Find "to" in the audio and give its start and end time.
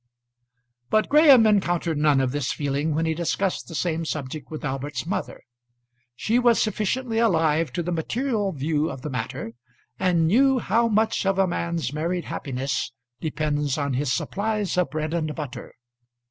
7.73-7.83